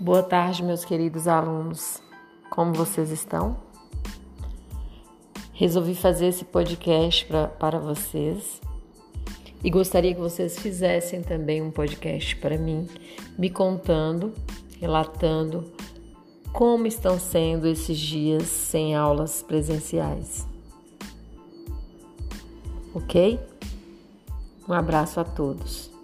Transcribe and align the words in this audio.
Boa 0.00 0.22
tarde, 0.22 0.62
meus 0.62 0.84
queridos 0.84 1.26
alunos. 1.26 2.00
Como 2.48 2.72
vocês 2.72 3.10
estão? 3.10 3.56
Resolvi 5.52 5.92
fazer 5.92 6.28
esse 6.28 6.44
podcast 6.44 7.26
pra, 7.26 7.48
para 7.48 7.80
vocês 7.80 8.60
e 9.62 9.68
gostaria 9.68 10.14
que 10.14 10.20
vocês 10.20 10.56
fizessem 10.56 11.20
também 11.20 11.60
um 11.60 11.72
podcast 11.72 12.36
para 12.36 12.56
mim, 12.56 12.88
me 13.36 13.50
contando, 13.50 14.32
relatando 14.80 15.64
como 16.52 16.86
estão 16.86 17.18
sendo 17.18 17.66
esses 17.66 17.98
dias 17.98 18.44
sem 18.44 18.94
aulas 18.94 19.42
presenciais. 19.42 20.46
Ok? 22.94 23.40
Um 24.68 24.72
abraço 24.72 25.18
a 25.18 25.24
todos. 25.24 25.97